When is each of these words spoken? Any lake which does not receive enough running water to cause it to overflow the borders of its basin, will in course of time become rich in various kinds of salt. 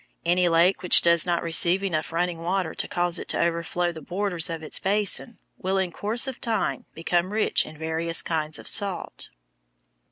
Any 0.25 0.49
lake 0.49 0.81
which 0.81 1.01
does 1.03 1.27
not 1.27 1.43
receive 1.43 1.83
enough 1.83 2.11
running 2.11 2.41
water 2.41 2.73
to 2.73 2.87
cause 2.87 3.19
it 3.19 3.27
to 3.27 3.39
overflow 3.39 3.91
the 3.91 4.01
borders 4.01 4.49
of 4.49 4.63
its 4.63 4.79
basin, 4.79 5.37
will 5.59 5.77
in 5.77 5.91
course 5.91 6.25
of 6.25 6.41
time 6.41 6.87
become 6.95 7.31
rich 7.33 7.67
in 7.67 7.77
various 7.77 8.23
kinds 8.23 8.57
of 8.57 8.67
salt. 8.67 9.29